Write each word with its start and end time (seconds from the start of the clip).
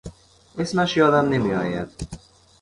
اسمش 0.57 0.97
یادم 0.97 1.29
نمی 1.29 1.53
آید. 1.53 1.89